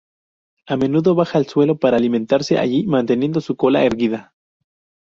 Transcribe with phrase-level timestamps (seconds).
[0.65, 4.33] A menudo baja al suelo para alimentarse allí, manteniendo su cola erguida.